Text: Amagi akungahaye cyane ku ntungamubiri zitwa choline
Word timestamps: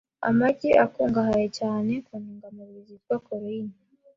Amagi 0.29 0.69
akungahaye 0.83 1.47
cyane 1.59 1.93
ku 2.05 2.13
ntungamubiri 2.21 2.81
zitwa 2.89 3.15
choline 3.25 3.75